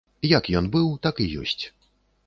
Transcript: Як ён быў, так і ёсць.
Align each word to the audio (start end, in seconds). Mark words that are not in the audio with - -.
Як 0.37 0.49
ён 0.61 0.71
быў, 0.77 0.89
так 1.05 1.15
і 1.27 1.31
ёсць. 1.45 1.63